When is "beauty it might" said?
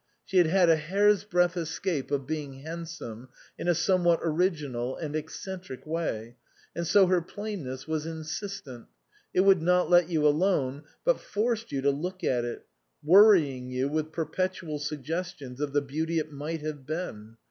15.83-16.61